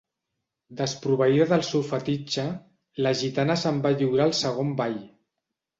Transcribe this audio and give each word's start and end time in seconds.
Desproveïda 0.79 1.47
del 1.51 1.65
seu 1.69 1.85
fetitxe, 1.91 2.47
la 3.07 3.15
gitana 3.23 3.61
se'm 3.67 3.81
va 3.87 3.95
lliurar 4.01 4.31
al 4.31 4.39
segon 4.45 4.79
ball. 4.83 5.03